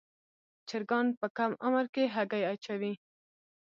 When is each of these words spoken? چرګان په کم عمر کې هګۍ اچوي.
چرګان 0.69 1.07
په 1.19 1.27
کم 1.37 1.51
عمر 1.65 1.85
کې 1.93 2.03
هګۍ 2.15 2.43
اچوي. 2.51 2.93